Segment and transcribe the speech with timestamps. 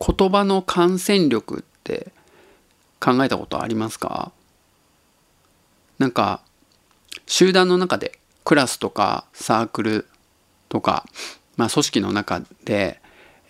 [0.00, 2.12] 言葉の感染力って
[3.00, 4.32] 考えたことありますか？
[5.98, 6.40] なんか
[7.26, 10.06] 集団の中でクラスとかサークル
[10.68, 11.04] とか、
[11.56, 13.00] まあ、組織の中で、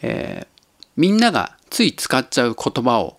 [0.03, 0.65] えー、
[0.97, 3.19] みんながつい使っちゃう言葉を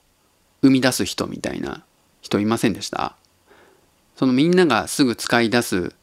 [0.62, 1.84] 生み出す人みたいな
[2.22, 3.16] 人いませんでした？
[4.16, 5.94] そのみんながすぐ使い出す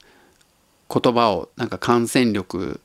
[0.88, 2.80] 言葉をなんか感染力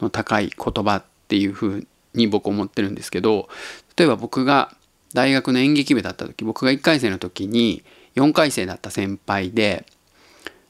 [0.00, 3.48] の高い言葉っていうふうに僕思ってるんですけど
[3.96, 4.74] 例えば僕が
[5.14, 7.82] 大学の演劇部だった時僕が1回生の時に
[8.16, 9.86] 4回生だった先輩で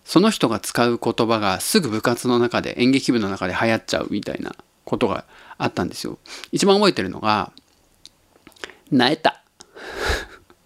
[0.05, 5.25] その人が使う言葉がすぐ部活の中で演劇部の中で流行っちゃうみたいなことが
[5.59, 6.19] あったんですよ。
[6.51, 7.53] 一番覚えてるのが
[8.91, 9.43] 「なえた」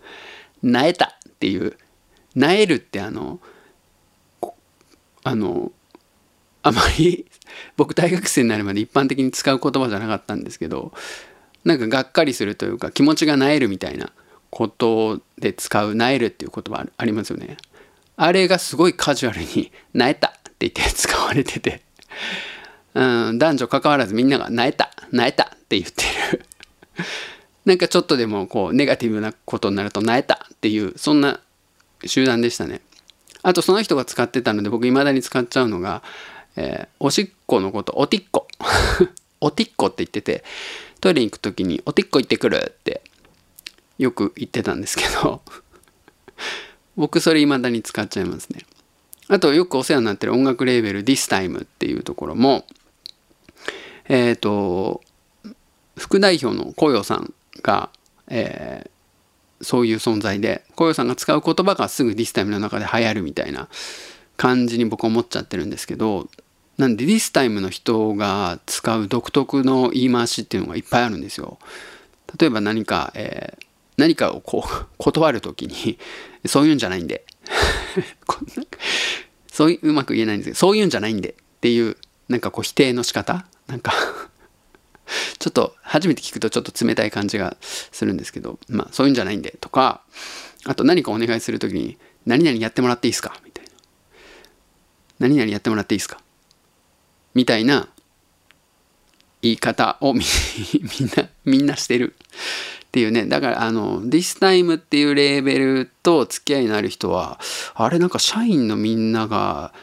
[0.62, 1.76] 「なえた」っていう
[2.34, 3.40] 「なえる」ってあの
[5.22, 5.72] あの
[6.66, 7.26] あまり
[7.76, 10.92] 僕大学生になるまで一般的に使う言葉じゃなかったんですけど
[11.64, 14.10] なんかがっかりするというか気持ちがなえるみたいな
[14.50, 17.56] ことで使う「なえる」っていう言葉ありますよね。
[18.16, 21.82] あれがすごいカジュアルに「なえた」って言って使われてて、
[22.94, 26.02] うん、男女関わらずみんなが「なえた」「なえた」って言って
[26.32, 26.44] る
[27.64, 31.38] なんかちょっとでもこうネガティブなことになると「なえた」っていうそんな
[32.04, 32.80] 集団でしたね。
[33.42, 36.02] あとその人が使ってたので僕未だに使っちゃうのが、
[36.56, 38.48] えー、おしっこのことおてっこ
[39.40, 40.42] おてっこって言ってて
[41.00, 43.02] トイレに行く時に「おてっこ行ってくる」って
[43.98, 45.42] よく言ってたんですけど
[46.96, 48.64] 僕それ未だに使っちゃいますね。
[49.28, 52.64] あとよくお世話になってる音楽レーベル This Time っていうところも
[54.08, 55.02] えっ、ー、と
[55.96, 57.90] 副代表の雇用さんが、
[58.28, 63.68] えー、そういう存在で雇用さんが使う言葉がすぐ This Time の中で流行るみたいな
[64.36, 66.28] 感じに僕思っちゃってるんですけど
[66.78, 71.58] なんで This Time の人が使う独特の言い回しっていうのがいっぱいあるんですよ。
[72.38, 73.64] 例えば何か、えー、
[73.96, 75.98] 何かをこう 断る時に
[76.46, 77.24] そういうんじゃないんで。
[79.50, 81.96] そういううまく言えないんですけどそういうんじゃないんでっていう
[82.28, 83.46] なんかこう否定の仕方？
[83.68, 83.94] なんか
[85.38, 90.02] ちょっと初めて聞くとちょっと冷たい感じがするんですけどまあそういうんじゃないんでとか
[90.64, 91.96] あと何かお願いする時に
[92.26, 93.34] 何々やってもらっていいですか？
[93.44, 93.70] みたいな。
[95.20, 96.20] 何々やってもらっていいですか？
[97.36, 97.86] みたいな
[99.42, 100.24] 言い方を みん
[101.14, 102.14] なみんなしてる
[102.86, 103.26] っていうね。
[103.26, 107.38] だからあの This Time っていうレーベルと付き合いのある人は
[107.74, 109.74] あれなんか社員のみんなが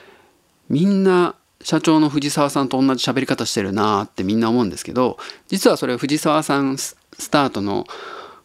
[0.67, 6.97] みんな社長の藤沢さんと同じ喋り方してるなってみんな思うんですけど実はそれ藤沢さんス
[7.29, 7.85] タートの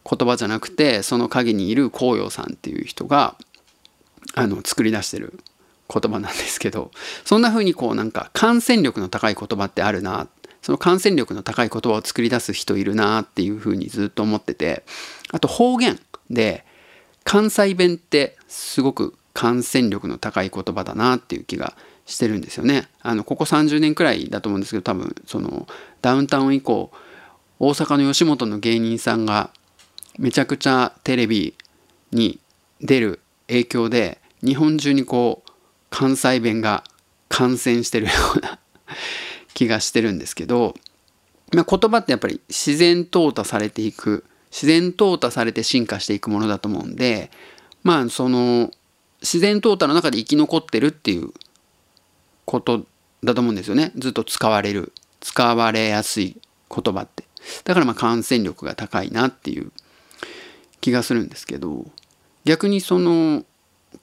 [0.04, 3.36] 言葉じゃなくてその陰にいる紅葉さんっていう人が
[4.34, 5.40] あの作り出してる
[5.92, 6.90] 言葉なんですけど
[7.24, 10.28] そんな風にこうなんか感染力の高い言葉ってあるな
[10.62, 14.84] その感染力の高い言葉を作り出す人いるなっていうふうにずっと思ってて
[15.32, 15.98] あと方言
[16.30, 16.64] で
[17.24, 21.74] 関西弁ってすごく感染力の高い言葉だなっていう気が
[22.06, 22.88] してるんですよね。
[23.02, 25.68] あのここ30年くらいだと思うんですけど多分その
[26.00, 26.90] ダウンタウン以降
[27.60, 29.50] 大阪の吉本の芸人さんが
[30.18, 31.54] めちゃくちゃテレビ
[32.10, 32.40] に
[32.80, 35.47] 出る影響で日本中にこう
[35.90, 36.84] 関西弁が
[37.28, 38.58] 感染してるような
[39.54, 40.74] 気がしてるんですけど、
[41.54, 47.30] まあ、言葉ってやっぱり自然淘汰されていく自然淘汰されて進化していくものだと思うんで
[47.82, 48.70] まあその
[49.20, 51.32] 自然淘汰の中で生き残ってるっていう
[52.44, 52.86] こと
[53.24, 53.92] だと思うんですよね。
[53.96, 56.40] ずっと使われる使われやすい
[56.70, 57.24] 言葉って。
[57.64, 59.72] だからまあ感染力が高いなっていう
[60.80, 61.86] 気がするんですけど
[62.44, 63.44] 逆にその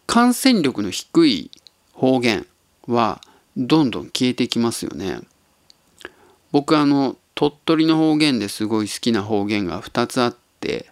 [0.05, 1.51] 感染力の低い
[1.95, 2.45] 方言
[2.87, 3.21] は
[3.57, 5.19] どんどん消えてきますよね。
[6.51, 10.85] 僕あの鳥取の方言ですごい好きな方言が2つあって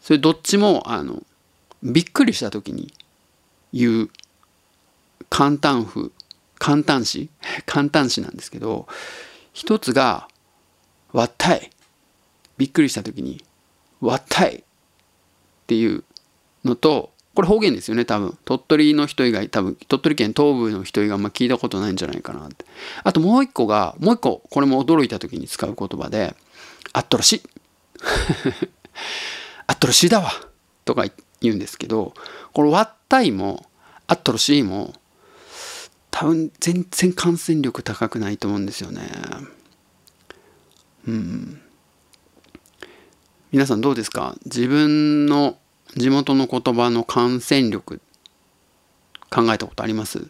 [0.00, 1.22] それどっちもあの
[1.82, 2.92] びっくりした時に
[3.72, 4.10] 言う
[5.30, 6.12] 簡単符
[6.58, 7.30] 簡単詞
[7.64, 8.86] 簡単詞なんですけど
[9.54, 10.28] 一つが
[11.12, 11.70] 「わったい」
[12.58, 13.42] びっくりした時に
[14.02, 14.62] 「わったい」っ
[15.66, 16.04] ていう
[16.64, 18.36] のとこれ方言ですよね多分。
[18.44, 22.64] 鳥取の人以外多分鳥取県東部の人以外あんま聞いたことないんじゃないかなって。
[23.04, 26.34] あともう一個がもう一個これも驚いた時に使う言葉で
[26.92, 27.42] 「あっとらし」
[29.68, 30.30] あっとらしだわ」
[30.84, 31.04] とか
[31.40, 32.14] 言うんですけど
[32.52, 33.64] これ「わったい」も
[34.08, 34.94] 「あっとらしい」も
[36.10, 39.08] 多分全然感染力高くないと思うんですよね。
[41.06, 41.60] うん。
[43.52, 44.34] 皆さんどうですか？
[44.44, 45.56] 自分の
[45.96, 48.00] 地元の言葉の感染力
[49.28, 50.28] 考えたことあります？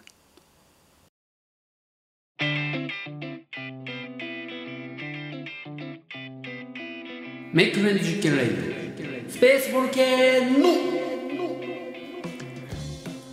[7.53, 10.67] メイクフレンズ実験レイディオスペースボルケーノ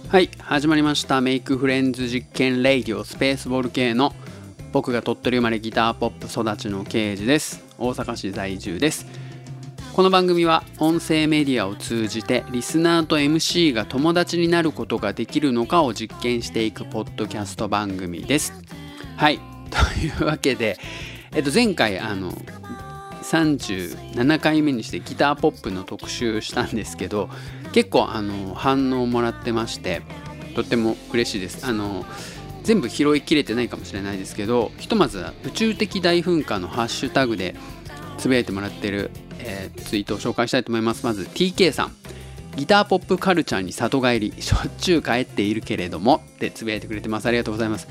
[0.09, 1.21] はい始まりました。
[1.21, 3.03] メイクフレンズ実験レイディオ。
[3.03, 4.13] スペースボルケーノ
[4.73, 7.63] 僕が鳥取生まれギターポップ育ちの刑事です。
[7.77, 9.05] 大阪市在住です
[9.97, 18.53] この番組は音声メディアを通じてリスナーと MC が友達になることができるのかを実験していくポッドキャスト番組です。
[19.15, 19.39] はい。
[19.71, 20.77] というわけで、
[21.33, 22.31] えっと、前回あの
[23.23, 27.27] 37回目にしてギターポップの特集したんですけど
[27.73, 30.03] 結構あの反応もらってまして
[30.53, 31.65] とっても嬉しいです。
[31.65, 32.05] あの
[32.61, 37.55] 全部拾いきれてないかもしれないですけどひとまず宇宙的大噴火のハッシュタグで
[38.19, 41.05] つぶやいてもらってる、えー、ツイートを紹介したいと思います。
[41.05, 41.95] まず TK さん。
[42.57, 47.27] ギターポップカルチャーに里帰りしょっちゅう帰っているけれどもってつぶやいてくれてます。
[47.27, 47.87] ありがとうございます。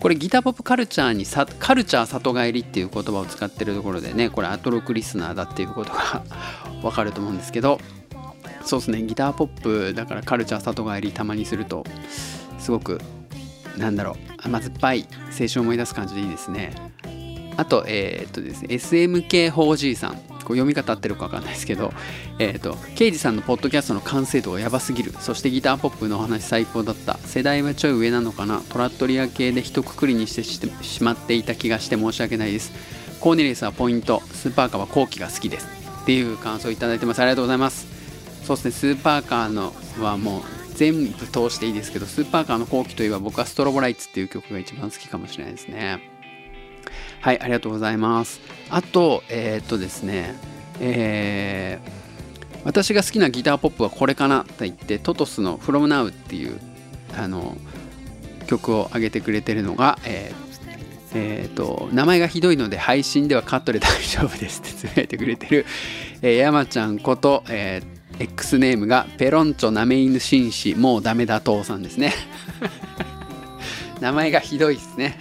[0.00, 6.24] これギターポップカルチャーにさカルチャー里帰りっていう言葉を使ってるところでねこれアトロクリスナーだっていうことが
[6.82, 7.80] わかると思うんですけど
[8.64, 9.02] そうですね。
[9.02, 11.84] ギターポップだからカルチャー里帰りたまにすると
[12.58, 13.00] すごく
[13.76, 15.06] なんだろう甘酸っぱい
[15.40, 16.72] 青春を思い出す感じでいいですね。
[17.56, 20.20] あとえー、っとですね SMK4G さん。
[20.48, 21.92] こう読み方合ってるか分かんないですけど、
[22.38, 25.12] えっ、ー、と、ケイジさんのポッドキャストの完成度がやばすぎる。
[25.20, 27.18] そしてギターポップのお話最高だった。
[27.18, 28.62] 世代はちょい上なのかな。
[28.70, 32.72] トラットリア系で一括りにしてしまっていた気がして申し訳ないです。
[33.20, 35.68] コーネリウスはポイント、スーパーカーは後期が好きです。
[36.02, 37.20] っていう感想をいただいてます。
[37.20, 37.86] ありがとうございます。
[38.44, 40.42] そうですね、スーパーカーのはもう
[40.76, 46.17] 全部通していいですけど、スーパーカーの後期といえば僕はストロボライツっていう曲が一番好きかもしれないですね。
[47.20, 48.40] はい、ありがとうございます。
[48.70, 50.34] あと、えー、っとですね、
[50.80, 56.58] えー、私が好きなギターポップはこれかなと言ってトトスの「From Now」っていう
[57.16, 57.56] あの
[58.46, 60.48] 曲を上げてくれてるのが、えー
[61.14, 65.66] えーと、名前がひどいので配信ではカットで大丈夫ですって つぶやいてくれてる、
[66.22, 72.12] えー、山ちゃんこと、えー、X ネームがペロンチョなめ犬紳士もうダメだ父さんですね
[74.00, 75.18] 名前がひどいですね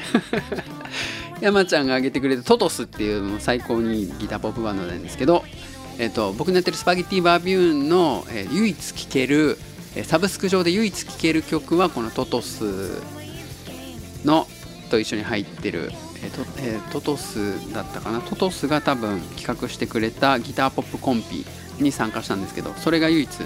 [1.39, 5.43] 山ちゃんが挙げてくれたトトスっていうもう最高にギターポップバンドなんですけど、
[5.99, 9.57] えーと、僕のやってるスパゲッティバービューンの、えー、唯一聴ける
[10.03, 13.01] サブスク上で唯一聴ける曲はこのトトス
[14.25, 14.47] の
[14.89, 15.91] と一緒に入ってる、
[16.23, 18.21] えーとえー、トトスだったかな？
[18.21, 21.45] トトスが多分企画してくれたギターポップコンピ
[21.79, 23.43] に参加したんですけどそれが唯一聴、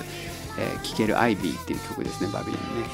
[0.59, 2.87] えー、ける「アイビー」っていう曲ですねバビューンね。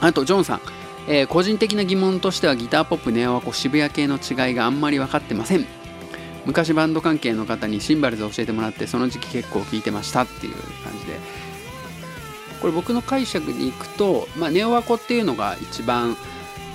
[0.00, 0.60] あとジョンさん。
[1.08, 5.66] えー、個人的な疑問としてはギターポップネオワコ渋谷系の違いがあんまり分かってません。
[6.44, 11.46] 昔バンド関係の方にシンバルズを教えてもらってその時期結構聴いてましたっていう感じで。
[12.60, 16.16] これ僕の解釈にいくと、まあ、ネオワコっていうのが一番、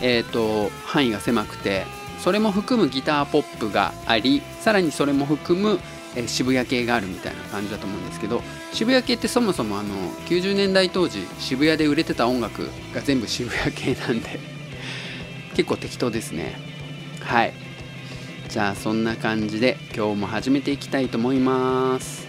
[0.02, 1.86] えーと、範囲が狭くて
[2.20, 5.80] それも含むギターポップがありさらにそれも含む
[6.16, 8.42] え渋谷系があるみたいな感じだと思うんですけど
[8.74, 9.90] 渋谷系ってそもそもあの
[10.28, 14.40] 90年代当時渋谷で売れてた音楽が全部渋谷系なんで
[15.56, 16.60] 結構適当ですね。
[17.20, 17.54] はい。
[18.50, 22.28] じゃあそんな感じで今日も始めていきたいと思います。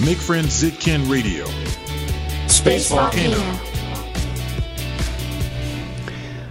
[0.00, 1.46] Make Friends Zitken Radio
[2.46, 3.75] Space Volcano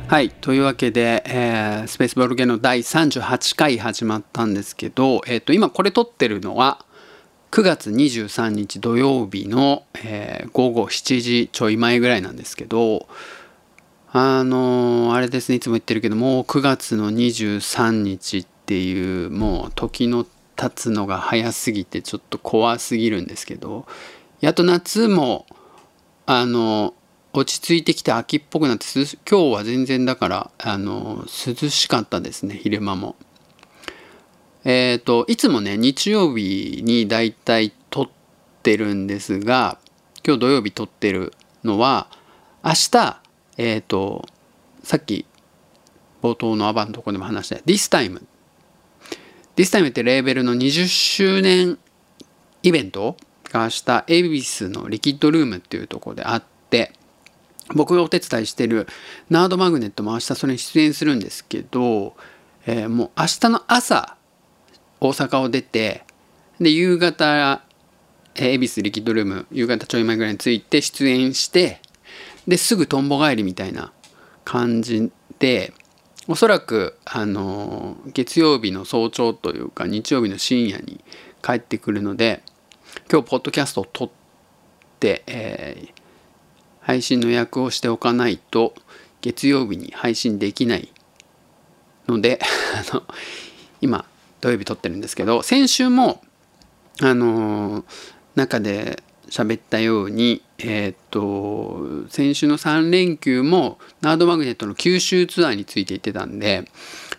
[0.08, 0.30] はい。
[0.30, 6.86] というわけで、えー、スペースボールゲーの第38回始まったんですけど、えっ、ー、と、今これ撮ってるのは、
[7.50, 13.08] 9月23日土曜日の、えー、午後7時ちょい前ぐらいなんですけど、
[14.12, 23.88] あのー、あれですね、いつも言ってるけど、もう9月の23日っていう、もう時の経つのが早すぎてちょっと怖すぎるんですけど、
[24.40, 25.48] やっと夏も、
[26.28, 26.94] あの
[27.40, 28.86] 落ち着いてきて秋っぽくなって
[29.30, 33.16] 今日は全然だからあの涼しかったですね昼間も。
[34.64, 38.10] えっ、ー、といつもね日曜日にだいたい撮っ
[38.64, 39.78] てるんですが
[40.26, 42.08] 今日土曜日撮ってるのは
[42.64, 43.22] 明日
[43.58, 44.26] えっ、ー、と
[44.84, 45.26] さっき
[46.22, 48.24] 冒頭のアバンのとこでも話した This Time
[49.56, 51.78] This Time ってレーベルの20周年
[52.64, 53.18] イベント
[53.52, 56.94] が明日恵比寿のリキッドルームっていうとこであって
[57.74, 58.88] 僕がお手伝いしてる
[59.30, 62.16] ナードマグネットも明日それに出演するんですけど、
[62.68, 64.18] えー、もう明日の朝
[65.00, 66.04] 大阪を出て
[66.60, 67.64] で夕方
[68.36, 71.82] 恵比寿リキッドルーム夕方ちょい前ぐらいに着いて出演して
[72.48, 73.92] ですぐとんぼ帰りみたいな
[74.44, 75.74] 感じで
[76.28, 81.04] おそらくあの月曜日の早朝というか日曜日の深夜に
[81.42, 82.44] 帰ってくるので
[83.12, 84.10] 今日ポッドキャストを撮っ
[85.00, 85.94] て、えー、
[86.86, 88.76] 配信の予約をしておかないと
[89.22, 90.94] 月曜日に配信できない
[92.08, 92.40] ので
[92.92, 93.04] あの
[93.82, 94.06] 今
[94.40, 96.22] 土曜日撮ってるんですけど先週も
[97.02, 97.84] あの
[98.36, 106.70] 中で喋ったようにえっ、と先週の3連休もナードマグネットの九州ツアーについて言ってたんで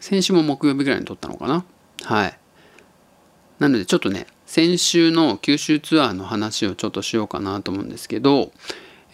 [0.00, 1.64] 先週も木曜日ぐらいに撮ったのかな。
[2.04, 2.38] はい。
[3.58, 8.52] なのでちょっとね先週の九州ツアーの話をちょっとしようかなと思うんですけど、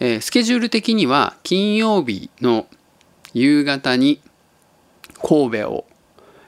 [0.05, 2.67] えー、スケジュール的には金曜日の
[3.33, 4.19] 夕方に
[5.25, 5.85] 神戸を、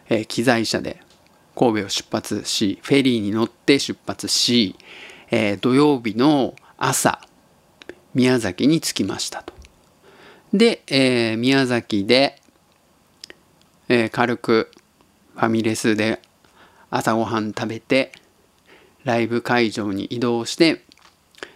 [0.09, 1.01] えー、機材車で
[1.55, 4.75] 神戸を出発しフェリーに乗って出発し、
[5.31, 7.21] えー、土曜日の朝
[8.13, 9.53] 宮崎に着きましたと。
[10.53, 12.41] で、え、宮崎で、
[13.87, 14.71] え、軽く
[15.33, 16.21] ファミレスで
[16.89, 18.11] 朝ごはん食べて
[19.05, 20.81] ライブ会場に移動して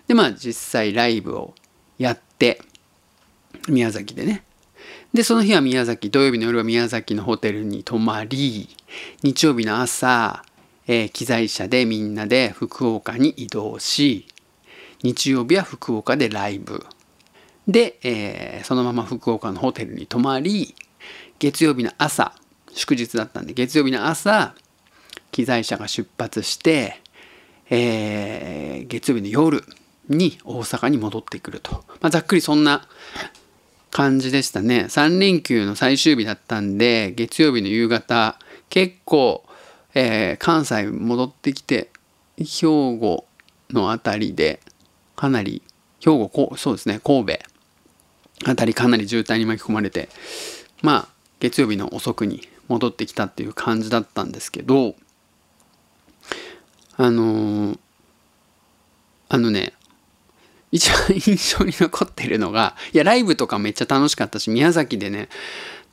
[0.08, 1.56] でまあ実際ライブを
[2.00, 2.62] やって
[3.68, 4.44] 宮崎でね。
[5.14, 8.70] でその日は宮崎土曜日の夜は宮崎のホテルに泊まり
[9.24, 10.44] 日曜日の朝、
[10.88, 14.28] えー、機材車でみんなで福岡に移動し
[15.04, 16.86] 日曜日は福岡でライブ。
[17.68, 20.76] で、えー、そのまま福岡のホテルに泊まり
[21.38, 22.34] 月曜日の朝
[22.74, 24.56] 祝日だったんで月曜日の朝
[25.32, 27.00] 機材車が出発して、
[27.70, 29.64] えー、月曜日の夜
[30.10, 32.88] に大阪に戻ってくると、まあ、ざっくりそんな
[33.92, 34.86] 感じでしたね。
[34.90, 38.38] 3連休の最終日だったんで月曜日の夕方
[38.70, 39.44] 結構、
[39.94, 41.90] えー、関西戻ってきて
[42.38, 42.46] 兵
[42.98, 43.26] 庫
[43.72, 44.60] の辺りで
[45.16, 45.62] かなり
[46.00, 47.40] 兵庫こそうですね神戸
[48.46, 50.10] 辺りかなり渋滞に巻き込まれて
[50.82, 51.08] まあ
[51.40, 54.96] 月曜日の遅くに戻ってきたっていう感じだったんですけど
[56.96, 57.80] あのー、
[59.30, 59.74] あのね
[60.72, 65.30] 一番印象に残ってるのがいやライブとかめっちゃ楽しかったし宮崎でね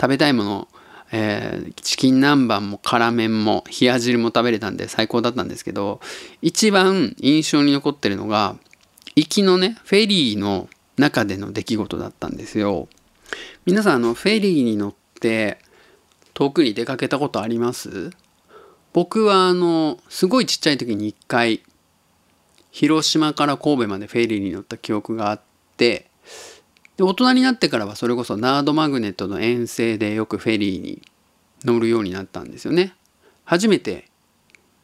[0.00, 0.68] 食べたいもの、
[1.12, 6.00] えー、チキン南蛮も辛麺も冷や汁も食べれたんで最高だったんですけど
[6.42, 8.56] 一番印象に残ってるのが
[9.14, 10.68] 行きのねフェリーの
[10.98, 12.88] 中での出来事だったんですよ。
[13.64, 15.58] 皆さんあのフェリーに乗って
[16.34, 18.10] 遠くに出かけたことあります？
[18.92, 21.62] 僕はあのすごいちっちゃい時に一回
[22.76, 25.40] 広島から神戸までフェリーに乗った記憶があっ
[25.78, 26.10] て
[26.98, 31.00] で大人になってからはそれこそナードマグネットの遠征でよくフェリーに
[31.64, 32.94] 乗るようになったんですよね。
[33.44, 34.10] 初めて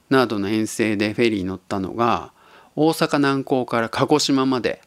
[0.08, 2.32] ナードの遠征でフェリーに乗ったのが
[2.76, 4.80] 大阪南港から鹿児島まで、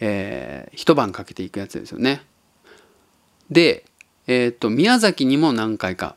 [0.00, 2.20] えー、一晩かけていくやつですよね。
[3.50, 3.86] で、
[4.26, 6.14] えーと、宮崎にも何回か、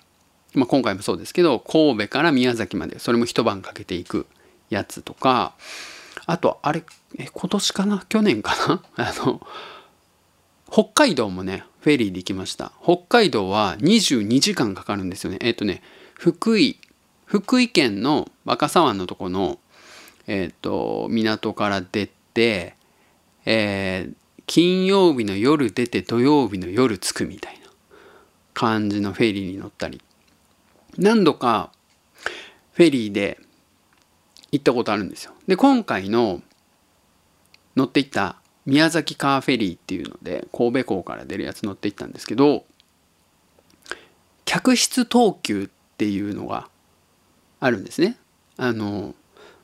[0.55, 4.27] まあ、今回もそうですけど神戸から宮崎までそれも一晩かけていく
[4.69, 5.53] やつとか
[6.25, 6.83] あとあれ
[7.17, 8.05] え今年かな？
[8.09, 8.83] 去年かな？
[9.11, 9.45] あの
[10.71, 12.71] 北海道もねフェリーで行きました。
[12.83, 15.37] 北海道は22時間かかるんですよね。
[15.41, 15.83] えっ、ー、とね
[16.15, 16.79] 福井
[17.25, 19.59] 福井県の若狭湾のとこの
[20.27, 22.75] えっ、ー、と港から出て、
[23.45, 24.13] えー、
[24.47, 27.69] 金曜日の夜出て土曜日の夜着くみたいな
[28.53, 30.01] 感じのフェリーに乗ったり。
[30.97, 31.71] 何度か
[32.73, 33.39] フェリーで
[34.55, 35.33] 行ったことあるんですよ。
[35.47, 36.41] で今回の
[37.75, 42.65] 乗っていった宮崎カーフェリーっていうので神戸港から出るやつ乗っていったんですけど
[44.45, 46.69] 客室等級っていうのが
[47.59, 48.17] あるんですね。
[48.57, 49.13] あの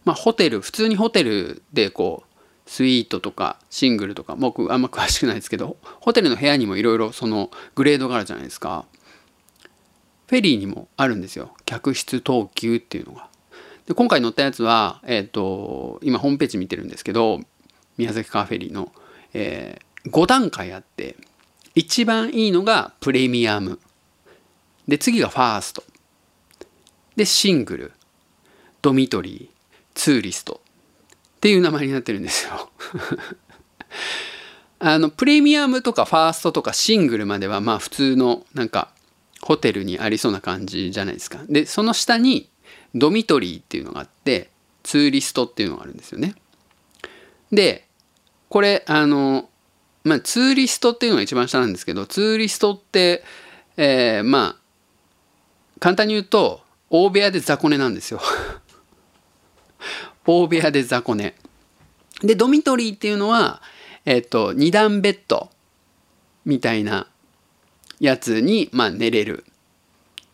[0.04, 8.86] まあホテル普通にホテルでこうスイートとかシングルとか僕あんま詳しくないですけどホテルの部屋にもいろいろそのグレードがあるじゃないですか。
[10.28, 13.31] フェリーにもあるんですよ客室等級っていうのが。
[13.88, 17.40] で今回乗ったやつは、えーと、今ホームページ見てるんですけど
[17.98, 18.92] 宮崎カーフェリーの、
[19.34, 21.16] えー、5段階あって
[21.76, 23.80] 一番いいのがプレミアム。
[24.88, 25.84] で次がファースト。
[27.16, 27.92] でシングル。
[28.82, 29.56] ドミトリー。
[29.94, 30.62] ツーリスト。
[31.38, 32.70] っていう名前になってるんですよ。
[34.80, 38.90] あのプレミアムとかファーストとかシングルまではまあ普通のなんか
[39.42, 41.42] ホテルにありそうな感じじゃないですか。
[41.48, 42.50] でその下に
[42.94, 44.50] ドミトリーっていうのがあって
[44.84, 46.36] ツーリストっていうのがあるんですよね。
[47.52, 47.88] で
[48.50, 49.50] これあの
[50.04, 53.24] まあツーリストっていうのが一番下なんですけどツーリストって、
[53.78, 54.62] えー、まあ
[55.80, 58.22] 簡単に言うと大部屋で雑魚寝なんですよ。
[60.26, 61.36] 大部屋で雑魚寝。
[62.22, 63.62] でドミトリーっていうのは
[64.06, 65.50] えっ、ー、と2段ベッド
[66.46, 67.08] みたいな
[68.00, 69.46] やつに、まあ、寝れる。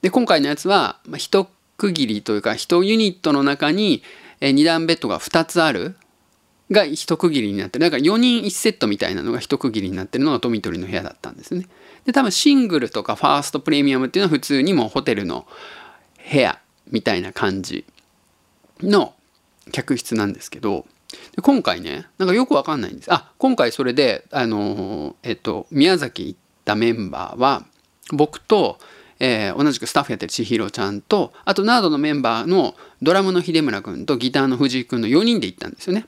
[0.02, 4.04] で今回のやつは、まあ、一区切りというか1ユニットの中に
[4.42, 5.96] 2段ベッドが2つある
[6.70, 11.68] が一区切りになってるだから4人1セットみたいなのが一区切りになってるのがドミトリの部屋だったんですね。
[12.06, 15.48] で多分シングルとかファーストプレミアムっていうのは普通にもうホテルの
[16.30, 17.86] 部屋みたいな感じ
[18.82, 19.14] の
[19.72, 20.86] 客室なんですけど
[21.36, 27.66] で今回ねなんかよくわかんないんですあ今回それであのえっと宮崎行ったメンバーは
[28.12, 28.78] 僕と、
[29.20, 36.06] えー、同じくスタッフやってる千尋ちゃんとあとナードのメンバーのドラムの秀村君とギターの藤井君の4人で行ったんですよね。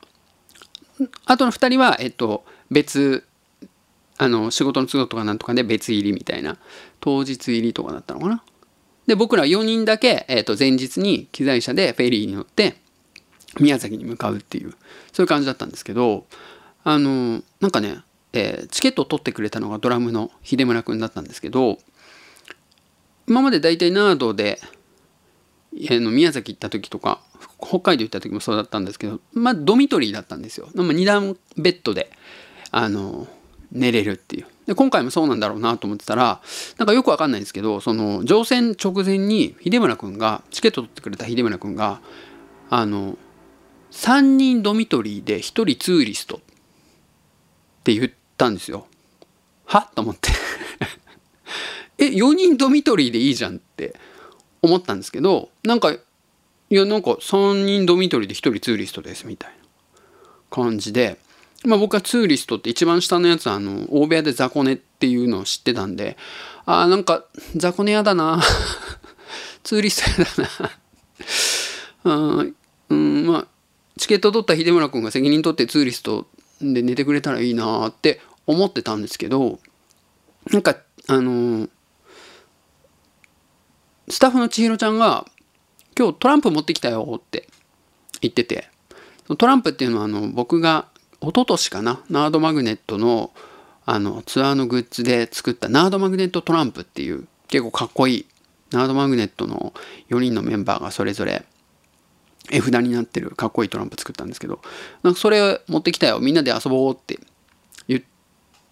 [1.26, 3.26] あとの2人は、えっと、別
[4.18, 6.58] あの仕事の都合とかなんとかで別入りみたいな
[7.00, 8.44] 当日入りとかだったのかな。
[9.08, 12.76] で僕ら4人だけ、えっと、前日に機材車でフェリーに乗って
[13.60, 14.76] 宮崎に向かうっていう
[15.12, 16.26] そういう感じだったんですけど
[16.84, 18.02] あのなんかね、
[18.34, 21.80] えー、チケットを取ってくれたのがドラムの秀村君だったんですけど
[23.30, 24.60] 今まで大体ナードで、
[25.90, 27.22] え、の宮崎行った時とか
[27.62, 30.68] 北海道行った時もそうだったんですけどまあドミトリーだったんですよ。
[30.74, 32.12] まあ、2段ベッドで
[32.72, 33.28] あの
[33.72, 36.42] 寝れるっていうで今回もそうなんだろうなと思ってたら
[36.78, 42.02] なんかよくわかんないんですけどその乗船直前に秀村君がチケット取ってくれた秀村君が
[42.72, 43.16] あの
[43.92, 46.40] 3人ドミトリーで1人ツーリストっ
[47.84, 48.88] て言ったんですよ。
[49.66, 50.30] はと思って
[52.00, 53.96] え4人ドミトリーでいいじゃんって
[54.62, 56.00] 思ったんですけどなんかい
[56.70, 59.58] やなんか3人ドミトリーで1人ツーリストですみたいな
[60.50, 61.18] 感じで、
[61.66, 66.18] まあ、僕はツーリストって一番下のやつはあの大部屋で雑魚寝っていうのを知ってたんで
[66.66, 67.26] あーなんか
[67.56, 68.42] 雑魚寝やだな。
[69.64, 70.70] ツーリストやだ
[72.06, 72.40] な。
[72.40, 72.56] うん
[72.90, 73.48] うんまあ
[73.98, 76.28] チケット取った秀村君が責任取ってツーリスト
[76.62, 79.60] で寝てくれたらいいなって思ってたんですけど
[80.52, 80.78] なんか
[81.08, 81.70] あのー、
[84.10, 85.26] スタッフの千尋ちゃんが
[85.98, 87.48] 「今日トランプ持ってきたよ」って
[88.22, 88.70] 言ってて
[89.38, 90.88] トランプっていうのはあの僕が
[91.22, 93.32] 一昨年かなナードマグネットの
[93.86, 98.26] あのツアーのグッズで作ったナードマグネットトランプっていう結構かっこいい
[98.72, 99.74] ナードマグネットの
[100.10, 101.44] 4人のメンバーがそれぞれ
[102.52, 104.62] 絵札になってるかっこいいトランプ作ったんですけど
[105.02, 107.20] なんかそれ持ってきたよみんなで遊ぼうって
[107.88, 108.02] 言っ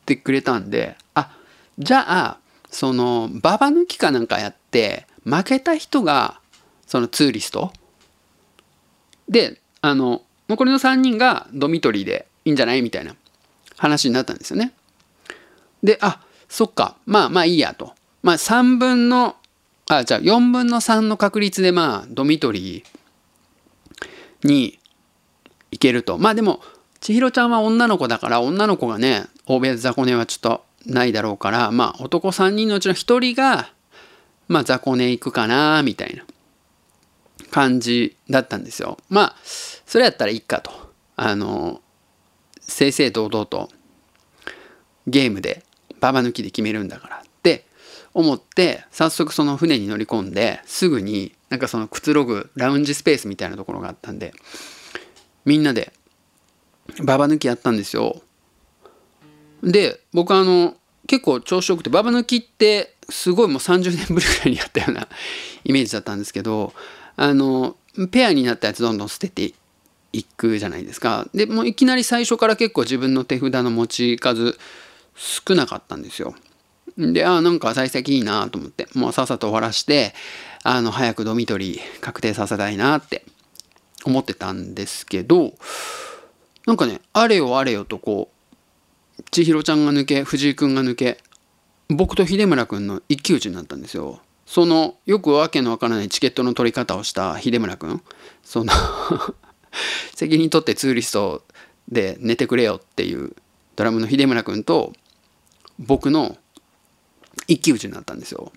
[0.06, 1.36] てくれたんであ
[1.80, 2.38] じゃあ
[2.69, 6.40] そのババ抜きかなんかやって負けた人が
[6.86, 7.74] そのツーリスト
[9.28, 13.13] であの残りの3人がドミトリーでいいんじゃないみたいな
[13.78, 14.74] 話になったんですよね。
[15.84, 17.94] であそっかまあまあいいやと。
[18.24, 19.36] まあ3分の
[19.90, 24.80] あじゃあ4分の3の確率でまあドミトリーに
[25.72, 26.62] 行けるとまあでも
[27.02, 33.72] 千尋ちゃんは女の子だから女の子がね欧米雑魚寝はちょっとないだろうからまあ男3人のうちの1人が
[34.47, 36.25] まあ雑魚寝行くかなみたいな
[37.51, 38.97] 感じだったんですよ。
[39.10, 40.71] まあそれやったらいいかと。
[41.15, 41.81] あの
[42.62, 43.69] 正々堂々と
[45.07, 45.63] ゲームで
[45.99, 47.17] ババ抜きで決めるんだから。
[47.17, 47.65] って
[48.13, 54.33] 思って早速その船に乗り込んですぐになんかそのくつろぐラウンジスペースみたいなところがあったんで
[55.45, 55.93] みんなで
[57.03, 58.21] ババ抜きやったんですよ。
[59.63, 60.75] で僕あの
[61.07, 65.08] 結構調子よくてババ抜きってすごいもう30年ぶりぐらいにやったような
[65.63, 66.74] イメージだったんですけど
[67.15, 67.76] あの
[68.12, 69.54] ペアになったやつどんどん捨てて
[70.13, 71.28] いくじゃないですか。
[71.34, 74.58] でもういきなり最初から結構自分の手札の持ち数
[75.15, 76.36] 少なかったんですよ。
[76.98, 80.15] であなんか幸先いいなと思ってもうさっさと終わらして
[80.63, 83.24] あの早くドミトリー確定させたいなって
[84.04, 85.54] 思ってたんですけど
[86.65, 88.30] なんかねあれよあれよとこ
[89.20, 91.20] う千尋ちゃんが抜け藤井君が抜け
[91.89, 94.21] 僕と秀村君の一騎打ちになったんですよ。
[94.45, 98.02] そのよくわけのわからないチケットの取り方をした秀村君
[98.43, 98.71] その
[100.15, 101.43] 責任取ってツーリスト
[101.89, 103.36] で寝てくれよっていう
[103.76, 104.93] ドラムの秀村君と
[105.80, 106.38] 僕の
[107.47, 108.52] 一騎打ちになったんですよ。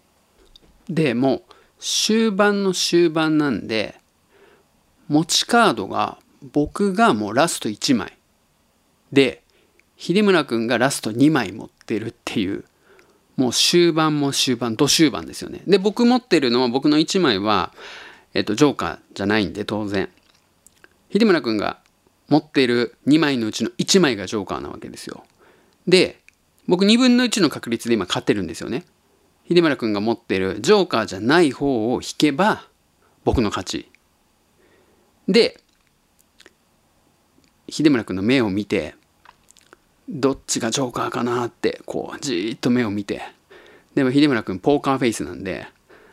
[0.89, 1.43] でもう
[1.81, 4.01] 終盤の終盤なんで
[5.09, 6.19] 持ちカードが
[6.53, 8.17] 僕がもうラスト1枚
[9.13, 9.43] で
[9.97, 12.65] 秀村君がラスト2枚持ってるっていう
[13.41, 15.63] もう終盤も終盤ど終盤ですよね。
[15.67, 17.73] で僕持ってるのは僕の1枚は、
[18.35, 20.11] えっと、ジョーカーじゃないんで当然。
[21.11, 21.79] 秀村君が
[22.29, 25.25] 持ってる2枚のうちの1枚がジョーカーなわけですよ。
[25.89, 26.21] で
[26.69, 28.85] 僕2分の1の確率で今勝ってるんですよね。
[29.49, 32.67] 秀村君が持ってるジョーカーじゃない方を引けば
[33.25, 33.91] 僕の勝ち。
[35.29, 35.59] で
[37.71, 38.97] 秀村君の目を見て
[40.11, 43.23] どっちがジョーカーかなってこうじーっと目を見て
[43.95, 45.67] でも秀村君ポーカーフェイスなんで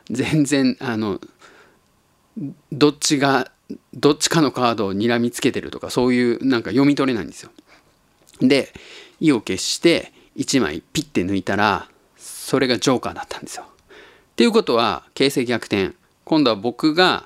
[0.09, 1.19] 全然あの
[2.71, 3.51] どっちが
[3.93, 7.51] どっちかのカードを睨みつけてるとかそういうなんか読み取れないんですよ。
[8.39, 8.71] で
[9.19, 13.63] 意を決して1枚ピッて抜いたらそれがジョーカーだったんですよ。
[13.63, 17.25] っていうことは形勢逆転今度は僕が、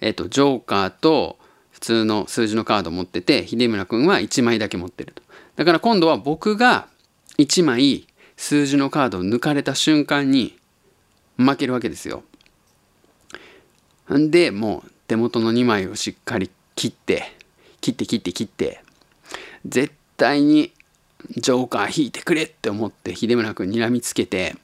[0.00, 1.38] えっと、ジョーカーと
[1.72, 5.21] 普通の数字のカードを持ってて秀村君は1枚だけ持ってると。
[5.56, 6.88] だから今度は僕が
[7.38, 10.56] 1枚数字のカードを抜かれた瞬間に
[11.36, 12.22] 負けるわけですよ。
[14.12, 17.32] んでもう手元の2枚をしっかり切って
[17.80, 18.82] 切って切って切って
[19.66, 20.72] 絶対に
[21.36, 24.56] ジョーカー引いてくれって思って秀村君にらみつけて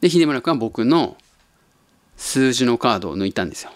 [0.00, 1.16] で秀村君は僕の
[2.16, 3.70] 数字のカードを抜いたんですよ。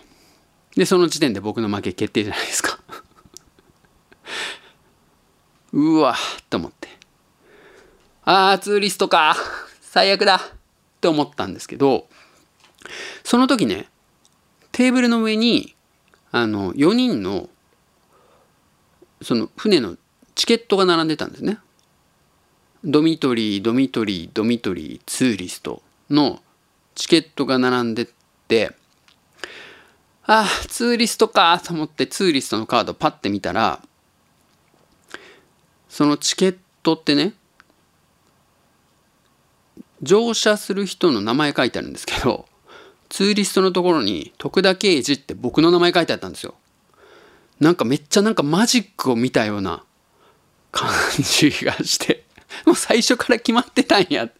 [0.77, 2.72] でその時点で僕の負け決定じゃないですか
[5.73, 6.15] うわ
[6.51, 6.89] と思って。
[8.25, 9.37] あーツーリストか。
[9.81, 10.37] 最悪だ。
[10.37, 10.41] っ
[11.03, 12.07] て思ったんですけど
[13.25, 13.89] その時ね
[14.71, 15.75] テーブルの上に
[16.31, 17.49] あの4人の
[19.21, 19.97] その船の
[20.37, 21.59] チケットが並んでたんですね。
[22.85, 26.41] ドミトリードミトリードミトリーツーリストの
[26.95, 28.09] チケットが並んでっ
[28.49, 28.73] て
[30.25, 33.81] ああツーリストかと思ってツーリストのカードパッて見たら
[35.93, 37.35] そのチケットってね
[40.01, 42.47] 乗車する人の名前書いてあるんですけど
[43.11, 46.55] ツーリストのところに徳田啓二って僕の名前書いてあったんですよ。
[47.61, 49.85] なんかめっちゃなんかマジックを見たような
[50.71, 52.25] 感じがして
[52.65, 54.31] もう最初から決まってたんや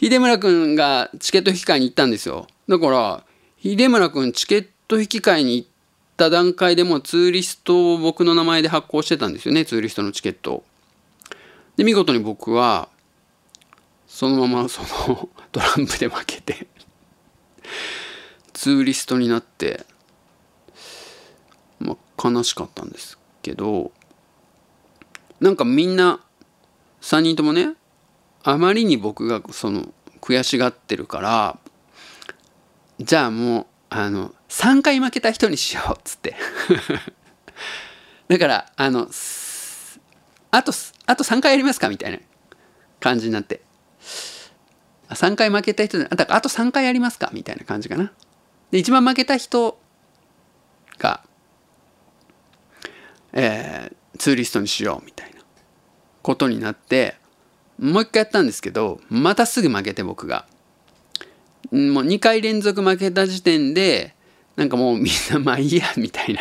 [0.00, 3.24] 秀村君がチケット引き換えに行ったんですよだから
[3.62, 5.68] 秀村君チケット引き換えに行っ
[6.16, 10.64] た段階でもツーリストを僕の名前で発行してたんですよねツーリストのチケット
[11.76, 12.88] で見事に僕は
[14.06, 16.66] そのまま そのトランプで負けて
[18.52, 19.84] ツーリストになって
[21.78, 23.92] まあ悲しかったんですけど
[25.40, 26.20] なんかみんな
[27.02, 27.74] 3人ともね
[28.42, 31.58] あまりに僕がその悔しがってるから
[32.98, 33.66] じゃあもう
[33.98, 36.36] あの3回負けた人にしようっつって。
[38.28, 39.08] だからあの
[40.50, 40.72] あと
[41.06, 42.18] あと3回やりますかみたいな
[43.00, 43.62] 感じになって。
[45.08, 48.12] 3回負けた人であと3回やりますかみたいな感じかな。
[48.70, 49.78] で一番負けた人
[50.98, 51.22] が
[53.32, 55.40] えー、ツーリストにしようみたいな
[56.22, 57.16] ことになって
[57.78, 60.46] もう一回やったんですけどまたすぐ負けて僕が。
[61.70, 64.14] もう2回連続負けた時点で
[64.56, 66.40] なんかもうみんなまあいいやみたいな、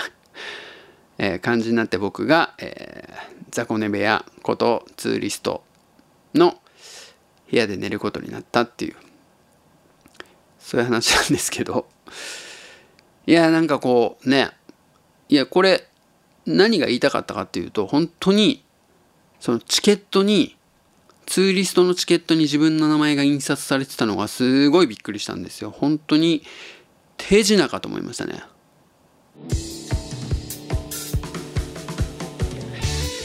[1.18, 5.64] え、感じになって僕が、えー、雑魚寝部屋ことツーリスト
[6.34, 6.60] の
[7.50, 8.96] 部屋で寝ることになったっていう
[10.60, 11.88] そういう話なんですけど。
[13.28, 14.52] いやなんかこうね
[15.30, 15.88] いやこれ
[16.46, 18.64] 何が言いたかったかっていうと本当に
[19.40, 20.56] そのチケットに
[21.26, 26.44] ツーリストのチケットに自分の名前が印刷されてたのがすごいびっくりしたんですよ本当に
[27.18, 28.44] 手品かと思いましたね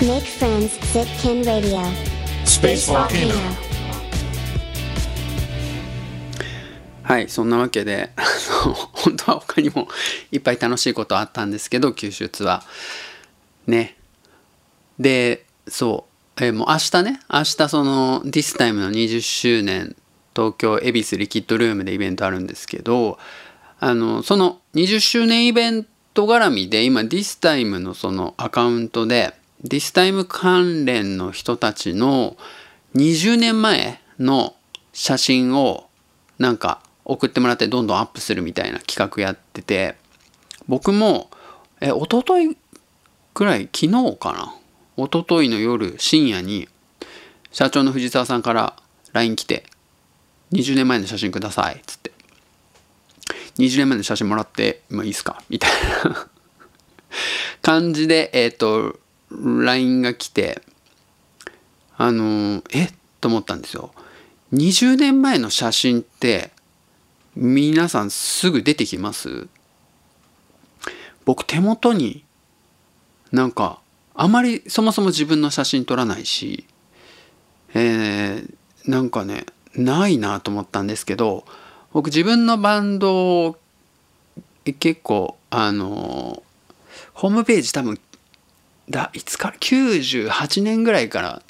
[0.01, 1.83] Make friends, Zipkin Radio.
[2.47, 3.35] Space Volcano.
[7.03, 8.11] はい、そんなわけで、
[8.95, 9.89] 本当は他にも
[10.33, 13.71] いっぱい楽しいことあったんですけど、九州ツアー。
[13.71, 13.97] ね。
[14.99, 16.10] で、そう、
[16.43, 19.95] えー、もう明日ね、明日その、This Time の20周年、
[20.35, 23.19] 東京恵比寿リキッドルームでイベントあるんですけど、
[23.79, 32.39] あの、その20周年イベント絡みで、今 This Time のそのアカウントで、This Time 関連の人たちの
[32.95, 34.55] 20年前の
[34.95, 35.89] 写真を
[36.39, 39.97] なんか送ってもらってどんどんアップするみたいな企画やってて
[40.67, 41.31] 僕も
[41.81, 42.57] え一昨日
[43.35, 44.55] くらい昨日かな
[45.05, 46.69] 一昨日の夜深夜に
[47.53, 48.77] 社長の藤沢さんから
[49.13, 49.65] LINE 来て
[50.53, 52.13] 「20年前の写真ください」っつって
[53.59, 55.71] 「20年前の写真もらってもいいですか?」みたい
[56.05, 56.29] な
[57.63, 58.99] 感じでえっ、ー、と
[59.31, 60.63] LINE が来て
[61.97, 62.85] あのえ？
[62.87, 63.93] っと思ったんですよ。
[64.55, 66.51] 20年前の写真って
[67.37, 69.47] 皆さんすぐ出てきます？
[71.25, 72.25] 僕手元に
[73.31, 73.81] なんか
[74.23, 76.67] あまりそもそも自分の写真撮らないし、
[77.73, 78.55] えー、
[78.85, 81.47] なんかねないなと思ったんですけど
[81.95, 83.57] 僕自分のバンドを
[84.79, 86.43] 結構あの
[87.15, 87.99] ホームページ多分
[88.91, 91.43] だいつから98年ぐらいから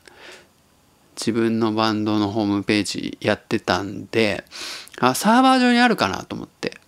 [1.16, 4.44] 自分のバンドのホームページやってたんで
[5.00, 6.79] あサーバー上にあるかなと思って。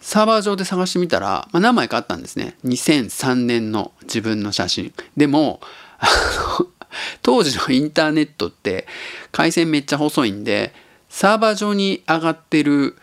[0.00, 5.60] サーバー上で探してみたら、まあ、何枚かあったんですね2003年の自分の写真でも
[7.22, 8.86] 当時のインターネットって
[9.30, 10.74] 回線めっちゃ細いんで
[11.08, 12.96] サーバー上に上がってる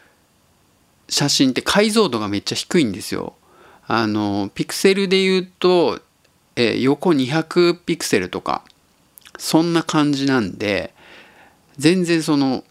[1.10, 3.33] 写真って解像度がめっちゃ低いんですよ。
[3.88, 6.01] あのピクセルで言うと、
[6.57, 8.63] えー、横200ピクセルとか
[9.38, 10.93] そんな感じなんで
[11.77, 12.65] 全然その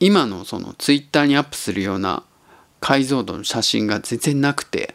[0.00, 2.22] 今のそのツイッターにアップするような
[2.80, 4.94] 解像度の写真が全然なくて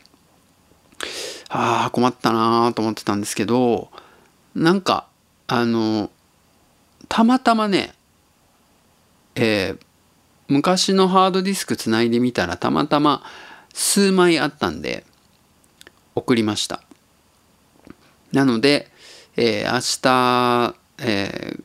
[1.50, 3.90] ああ困ったなーと思ってたんですけど
[4.56, 5.08] なんか
[5.48, 6.10] あの
[7.10, 7.94] たまたまね
[9.36, 9.80] えー、
[10.48, 13.24] 昔のハードディスクつないでみたらたまたま
[13.74, 15.06] 数枚あったんで
[16.16, 16.84] 送りました。
[18.32, 18.92] なので、
[19.36, 21.58] えー、明日、え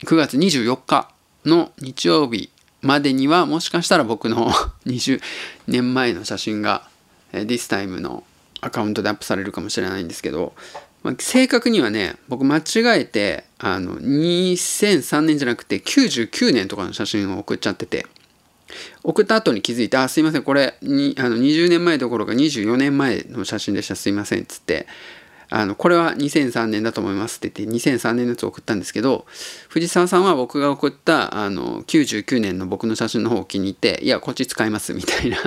[0.00, 1.10] ー、9月24日
[1.44, 2.50] の日曜日
[2.84, 4.50] までにはもしかしたら僕の
[4.86, 5.20] 20
[5.66, 6.86] 年前の写真が、
[7.32, 8.24] えー、This Time の
[8.60, 10.54] アカウントでアップされるかもしれないんですけど、
[11.02, 18.06] まあ、正確にはね僕間違えてあの2003年じゃなくて99年とかの写真を送っちゃってて
[19.02, 24.86] 送った後に気づいて「あすいませんこれにあの20年前どころか24年前の写真でしたすいません」っつって
[25.56, 29.24] あのこれは2003年だと思いますって言って2003年のやつを送ったんですけど
[29.68, 35.38] 藤沢さんは僕が送ったあの99年の僕の写真の方を気に入っていやこっち使いますみたいな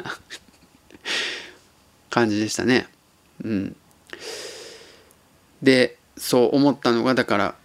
[2.10, 2.88] 感じでしたね。
[3.44, 3.76] うん、
[5.62, 7.56] でそう思ったのがだから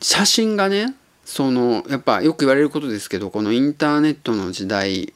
[0.00, 5.12] 写真がねそのやっぱよく言われることですけどこのインターネットの時代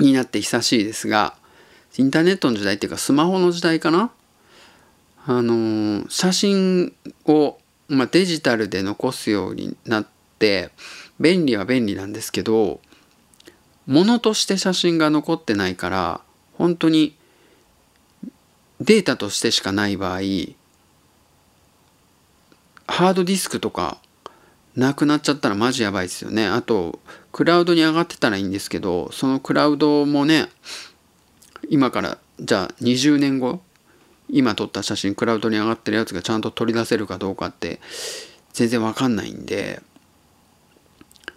[0.00, 1.34] になって久しいですが
[1.96, 4.12] インターネットの時代っていうかスマホの時代かな
[5.30, 6.94] あの写真
[7.26, 10.06] を、まあ、デジタルで残すようになっ
[10.38, 10.70] て
[11.20, 12.80] 便利は便利なんですけど
[13.86, 16.22] 物として写真が残ってないから
[16.54, 17.14] 本当に
[18.80, 20.20] データとしてしかない場合
[22.86, 23.98] ハードディスクとか
[24.76, 26.46] なくなっちゃったらマジやばいですよね。
[26.46, 27.00] あと
[27.32, 30.48] クラウドに上がってたらいいんですけどそのクラウドもね
[31.68, 33.60] 今からじゃあ20年後
[34.28, 37.80] 今撮った写真クラウドに上がってるやつがちゃんと取り出せるかどうかって
[38.52, 39.80] 全然わかんないんで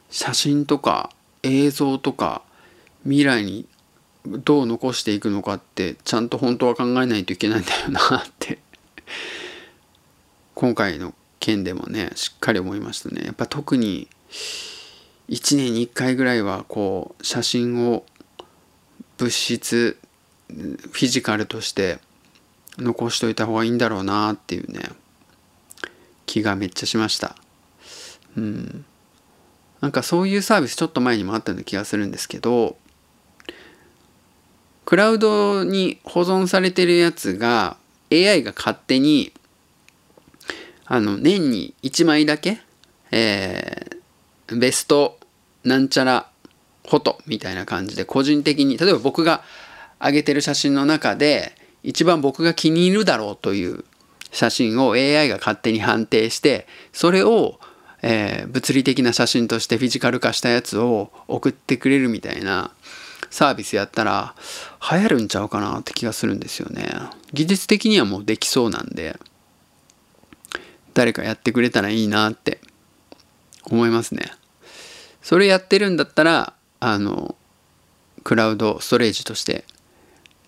[0.10, 1.10] 写真とか
[1.44, 2.42] 映像とか
[3.04, 3.68] 未来に
[4.26, 8.60] どう残していくのかってちゃんと本当は考えないといけないんだよなって
[10.54, 13.24] 今回の件でもねしっかり思いましたね。
[13.26, 14.08] やっぱ特に
[15.30, 18.06] 1年に1回ぐらいはこう写真を
[19.18, 19.98] 物質
[20.50, 22.00] フィジカルとして
[22.82, 24.82] 残しといた方がいいんだろうなっていうね。
[26.26, 27.36] 気がめっちゃしました。
[28.38, 28.86] うん。
[29.82, 32.78] なんかそういうサービスちょっと前にもあったような気がするんですけど
[34.86, 37.78] クラウドに保存されてるやつが
[38.12, 39.34] AI が勝手に
[40.86, 42.60] あの年に1枚だけ、
[43.12, 45.18] えー、ベスト
[45.64, 46.30] なんちゃら
[46.88, 49.44] フォトみたいな感じで個人的に例えば僕が
[50.00, 53.84] 上げてる写真の中で一番僕が気に入るだろうという
[54.32, 57.60] 写真を AI が勝手に判定してそれを、
[58.02, 62.72] えー、物理的な写真としてフィジカル化したやつを送ってくれるみたいな
[63.30, 64.36] サービスやったら
[64.92, 66.90] 流行るんちゃうかなって気がするんですよね。
[67.34, 69.18] 技術的にはもうできそうなんで
[70.94, 72.60] 誰かやってくれたらいいなって
[73.64, 74.32] 思いますね。
[75.22, 77.36] それやってるんだったらあの
[78.24, 79.64] クラウドストレージとして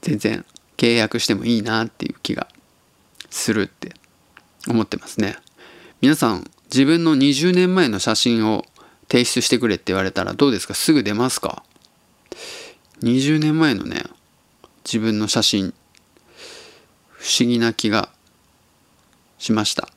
[0.02, 0.46] 全然
[0.78, 2.48] 契約してもいいなっていう気が
[3.30, 3.94] するって
[4.68, 5.38] 思ってますね。
[6.02, 8.66] 皆さん自分の20年前の写真を
[9.10, 10.74] 提出してくれって言われたらどうですか？
[10.74, 11.64] すぐ出ますか
[13.02, 14.04] ?20 年前のね
[14.84, 15.74] 自分の写真
[17.10, 18.10] 不思議な気が
[19.38, 19.88] しました。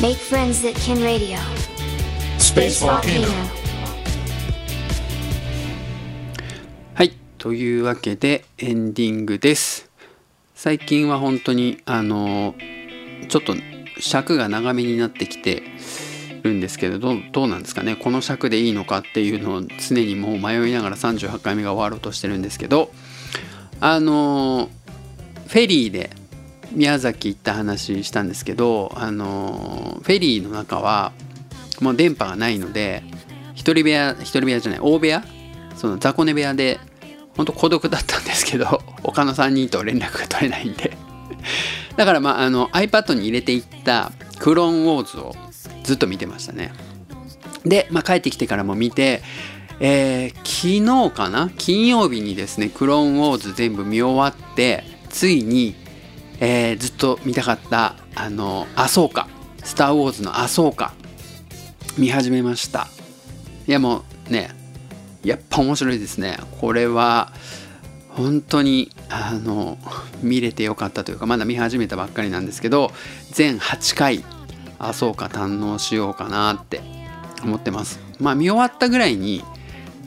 [0.00, 1.38] Make friends that can radio.
[2.38, 3.59] Space Volcano.
[7.40, 9.90] というわけでエンディングです。
[10.54, 12.54] 最近は本当にあの
[13.30, 13.54] ちょっと
[13.98, 15.62] 尺が長めになってきて
[16.42, 17.96] るんですけどどうなんですかね。
[17.96, 22.92] この尺でいいのかっていうのを常にもう迷いながら38回目が終わろうとしてるんですけど
[23.80, 24.68] あの
[25.48, 26.10] フェリーで
[26.72, 31.12] 宮崎行った話したんですけどあのフェリーの中は
[31.80, 33.02] もう電波がないので
[33.54, 35.24] 一人部屋一人部屋じゃない大部屋？
[35.74, 36.78] その雑魚寝部屋で
[37.40, 40.96] 本当孤独だったんですけど 他の3人と連絡が取れないんで。
[41.96, 45.34] だからまああの iPad に入れていったクローンウォーズを
[45.82, 46.72] ずっと見てましたね。
[47.64, 49.22] で、まあ、帰ってきてからも見て
[49.80, 51.50] えー、昨日かな？
[51.56, 55.74] 金曜日にですねクローンウォーズ全部見終わってついに、
[56.38, 59.26] えー、ずっと見たかったあのアソーカ。
[59.64, 60.92] スター・ウォーズのアソーカ。
[61.96, 62.88] 見始めました。
[63.66, 64.59] いやもうね
[65.22, 66.38] やっぱ面白いですね。
[66.60, 67.32] これは
[68.08, 69.78] 本当にあの
[70.22, 72.90] 見れてよかったというかまだ見始めたばっかりなんですけど
[73.30, 74.24] 全8回
[74.78, 76.80] あそうか堪能しようかなって
[77.42, 78.00] 思ってます。
[78.18, 79.44] まあ見終わったぐらいに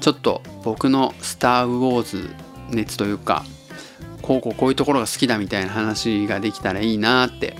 [0.01, 2.29] ちょっと僕の「スター・ウォーズ」
[2.69, 3.45] 熱というか
[4.21, 7.55] こうこうこういうところが好きだみたいな話ができたらいいなって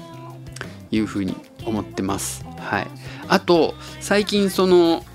[0.92, 1.36] いうふうに
[1.66, 2.46] 思ってます。
[2.58, 2.88] はい。
[3.28, 5.06] あと最近その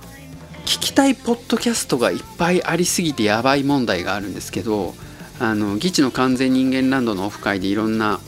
[0.69, 4.95] 聞きたいポッドキャストがいっぱいありすぎてやばい問題があるんですけど
[5.41, 8.21] あの「ギチの完全人間ランド」のオフ会でいろんな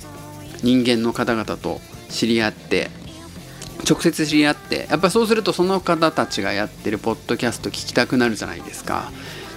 [0.63, 2.91] 人間の方々と知り合って
[3.87, 9.13] 直接知り合ってやっぱそうするとその方たちがやってるポッドキャスト聞きたくなるじゃないですか。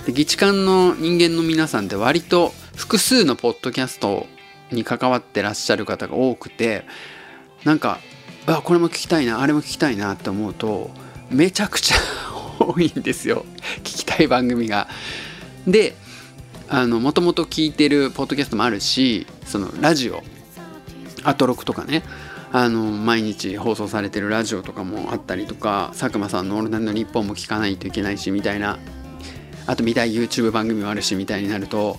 [0.05, 4.27] で議事館の人間の皆さんって割と複数のポッドキャスト
[4.73, 6.83] に関わってらっしゃる方が多くて
[7.63, 7.99] なんか
[8.45, 10.91] あこれも聞きたいなあれも聞きたいなって思うと
[11.29, 12.32] めちゃくちゃ
[12.63, 13.45] 多いんですよ。
[13.79, 14.87] 聞きたい番組が。
[15.67, 15.95] で
[16.69, 20.23] もともと聞いてるポッドキャストもあるしそのラジオ。
[21.23, 22.03] アトロクとかね。
[22.55, 28.77] あの毎日放送されてるラジオとかもあったりとか佐久間さんの「オールナイトニッポン」も聞かないといけないしみたいな。
[29.65, 31.97] あと見たい YouTube 番組もあるしみたいになると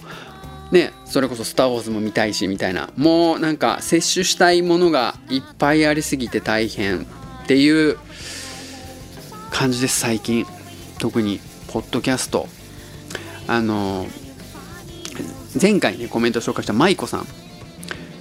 [0.70, 2.90] ねそれこそ「スター・ウォーズ」も見たいしみたいな。
[2.96, 7.02] もうなんか摂取したいものがいっぱいありすぎて大変っ
[7.46, 7.98] ていう
[9.50, 10.46] 感じです最近。
[10.98, 12.48] 特にポッドキャスト。
[13.46, 14.06] あの
[15.60, 17.26] 前回ねコメント紹介した舞子さん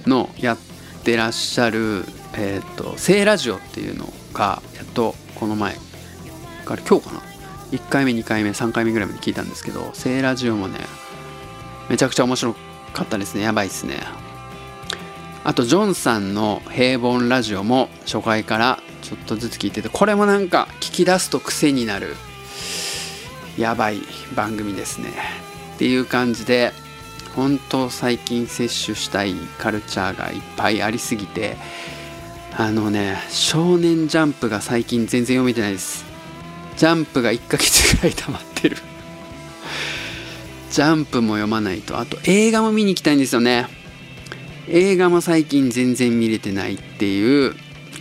[0.06, 0.58] のやっ
[1.02, 2.04] てらっしゃる
[2.36, 5.76] 「えーと、聖ラジオ」っていうのがやっとこの前
[6.64, 7.22] から今日かな。
[7.72, 10.78] 1回目2回目3回目ぐらいまで聞いたんですけど聖ラジオもね
[11.88, 12.54] めちゃくちゃ面白
[12.92, 13.42] かったですね。
[13.42, 13.98] やばいっすね。
[15.42, 22.16] あとジョンさんの「平凡ラジオ」も初回からちょっとずつ聞いててこれもなんか聞き出すと癖になる
[23.58, 24.00] やばい
[24.34, 25.12] 番組ですね。
[25.76, 26.72] っていう感じで
[27.36, 31.56] 本当最近摂取したいカルチャーがいっぱいありすぎて
[32.56, 36.04] あのね「少年ジャンプ」が最近全然読めてないです。
[36.76, 38.76] ジャンプが1ヶ月ぐらい溜まってる。
[40.70, 43.68] ジャンプも読まないとあと映画も見に行きたいんですよね。
[44.66, 47.54] 映画も最近全然見れてないっていう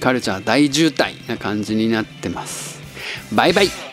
[0.03, 2.81] カルチャー大渋滞な感じになってます。
[3.33, 3.92] バイバイ。